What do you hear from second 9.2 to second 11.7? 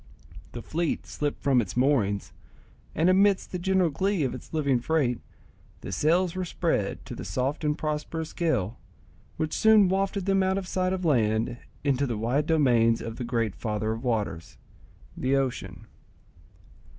which soon wafted them out of sight of land